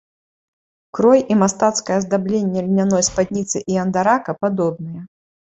Крой 0.99 1.19
і 1.35 1.37
мастацкае 1.41 1.95
аздабленне 2.01 2.65
льняной 2.71 3.03
спадніцы 3.11 3.57
і 3.75 3.81
андарака 3.85 4.31
падобныя. 4.43 5.01